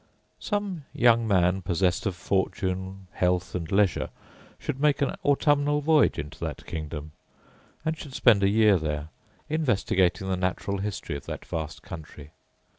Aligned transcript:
Some 0.39 0.85
young 0.93 1.27
man, 1.27 1.61
possessed 1.61 2.07
of 2.07 2.15
fortune, 2.15 3.05
health, 3.11 3.53
and 3.53 3.71
leisure, 3.71 4.09
should 4.57 4.79
make 4.79 4.99
an 5.03 5.15
autumnal 5.23 5.79
voyage 5.79 6.17
into 6.17 6.39
that 6.39 6.65
kingdom; 6.65 7.11
and 7.85 7.95
should 7.95 8.15
spend 8.15 8.41
a 8.41 8.49
year 8.49 8.77
there, 8.79 9.09
investigating 9.47 10.27
the 10.27 10.35
natural 10.37 10.79
history 10.79 11.15
of 11.15 11.27
that 11.27 11.45
vast 11.45 11.83
country. 11.83 12.31